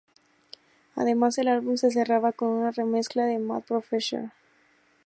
Además, 0.95 1.37
el 1.37 1.47
álbum 1.47 1.77
se 1.77 1.91
cerraba 1.91 2.31
con 2.31 2.47
una 2.49 2.71
remezcla 2.71 3.25
de 3.27 3.37
Mad 3.37 3.61
Professor. 3.61 4.31